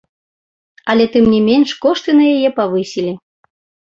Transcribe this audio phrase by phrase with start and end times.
[0.93, 3.13] Але, тым не менш, кошты на яе павысілі.